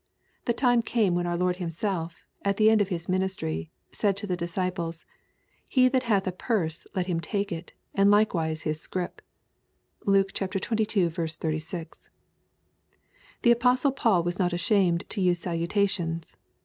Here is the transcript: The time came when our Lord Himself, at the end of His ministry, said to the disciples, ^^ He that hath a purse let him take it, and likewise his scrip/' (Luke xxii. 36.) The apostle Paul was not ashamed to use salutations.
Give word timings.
The 0.45 0.53
time 0.53 0.81
came 0.81 1.13
when 1.13 1.27
our 1.27 1.37
Lord 1.37 1.57
Himself, 1.57 2.25
at 2.43 2.57
the 2.57 2.71
end 2.71 2.81
of 2.81 2.89
His 2.89 3.07
ministry, 3.07 3.69
said 3.91 4.17
to 4.17 4.25
the 4.25 4.35
disciples, 4.35 5.01
^^ 5.03 5.05
He 5.67 5.89
that 5.89 6.01
hath 6.09 6.25
a 6.25 6.31
purse 6.31 6.87
let 6.95 7.05
him 7.05 7.19
take 7.19 7.51
it, 7.51 7.73
and 7.93 8.09
likewise 8.09 8.63
his 8.63 8.79
scrip/' 8.79 9.19
(Luke 10.03 10.31
xxii. 10.35 10.59
36.) 11.07 12.09
The 13.43 13.51
apostle 13.51 13.91
Paul 13.91 14.23
was 14.23 14.39
not 14.39 14.53
ashamed 14.53 15.07
to 15.09 15.21
use 15.21 15.41
salutations. 15.41 16.35